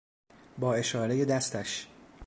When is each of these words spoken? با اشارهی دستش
با 0.57 0.75
اشارهی 0.75 1.25
دستش 1.25 1.87